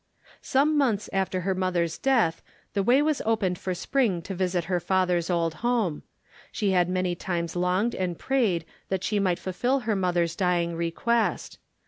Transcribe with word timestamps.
Some 0.41 0.79
months 0.79 1.11
after 1.13 1.41
her 1.41 1.53
mother's 1.53 1.99
death 1.99 2.41
the 2.73 2.81
way 2.81 3.03
was 3.03 3.21
opened 3.23 3.59
for 3.59 3.75
Spring 3.75 4.23
to 4.23 4.33
visit 4.33 4.63
her 4.63 4.79
father's 4.79 5.29
old 5.29 5.53
home. 5.61 6.01
She 6.51 6.71
had 6.71 6.89
many 6.89 7.13
times 7.13 7.55
longed 7.55 7.93
and 7.93 8.17
prayed 8.17 8.65
that 8.89 9.03
she 9.03 9.19
might 9.19 9.37
fulfil 9.37 9.81
her 9.81 9.95
mother's 9.95 10.35
dying 10.35 10.75
request. 10.75 11.59